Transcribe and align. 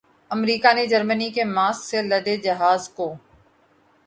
امریکا 0.31 0.71
نے 0.73 0.85
جرمنی 0.87 1.29
کے 1.31 1.43
ماسک 1.47 1.83
سے 1.83 2.01
لدے 2.01 2.35
جہاز 2.37 2.89
کو 2.89 3.13